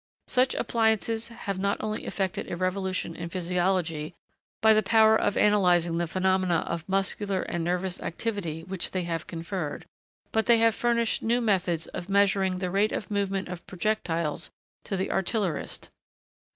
Such 0.27 0.55
appliances 0.55 1.27
have 1.27 1.59
not 1.59 1.77
only 1.79 2.05
effected 2.07 2.49
a 2.49 2.57
revolution 2.57 3.15
in 3.15 3.29
physiology, 3.29 4.15
by 4.59 4.73
the 4.73 4.81
power 4.81 5.15
of 5.15 5.37
analysing 5.37 5.99
the 5.99 6.07
phenomena 6.07 6.63
of 6.67 6.89
muscular 6.89 7.43
and 7.43 7.63
nervous 7.63 7.99
activity 8.01 8.63
which 8.63 8.89
they 8.89 9.03
have 9.03 9.27
conferred, 9.27 9.85
but 10.31 10.47
they 10.47 10.57
have 10.57 10.73
furnished 10.73 11.21
new 11.21 11.39
methods 11.39 11.85
of 11.85 12.09
measuring 12.09 12.57
the 12.57 12.71
rate 12.71 12.91
of 12.91 13.11
movement 13.11 13.47
of 13.47 13.67
projectiles 13.67 14.49
to 14.85 14.97
the 14.97 15.11
artillerist. 15.11 15.91